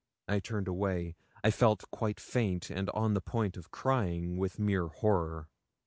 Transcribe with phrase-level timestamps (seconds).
[0.27, 1.15] I turned away.
[1.43, 5.47] I felt quite faint, and on the point of crying, with mere horror.